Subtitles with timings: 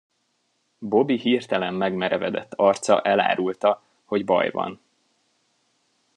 [0.79, 4.81] Bobby hirtelen megmerevedett arca elárulta, hogy baj van.